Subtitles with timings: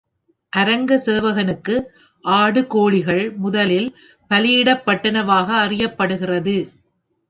[0.53, 1.75] அரங்க சேவகனுக்கு
[2.25, 3.89] ஆடு, கோழிகள் முதலில்
[4.31, 6.57] பலியிடப்பட்டனவாக அறியப்படுகிறது.